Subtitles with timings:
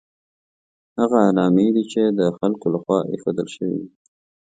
[0.99, 3.89] هغه علامې دي چې د خلکو له خوا ایښودل شوي دي.